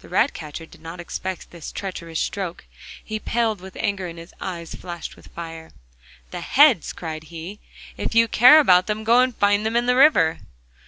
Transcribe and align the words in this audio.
The 0.00 0.08
ratcatcher 0.08 0.66
did 0.66 0.80
not 0.80 0.98
expect 0.98 1.52
this 1.52 1.70
treacherous 1.70 2.18
stroke. 2.18 2.64
He 3.04 3.20
paled 3.20 3.60
with 3.60 3.76
anger 3.78 4.08
and 4.08 4.18
his 4.18 4.34
eyes 4.40 4.74
flashed 4.74 5.14
fire. 5.14 5.70
'The 6.32 6.40
heads!' 6.40 6.92
cried 6.92 7.22
he, 7.30 7.60
'if 7.96 8.12
you 8.12 8.26
care 8.26 8.58
about 8.58 8.88
them, 8.88 9.04
go 9.04 9.20
and 9.20 9.36
find 9.36 9.64
them 9.64 9.76
in 9.76 9.86
the 9.86 9.94
river. 9.94 10.40